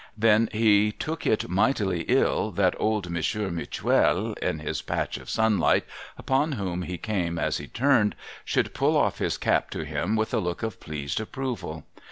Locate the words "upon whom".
6.17-6.81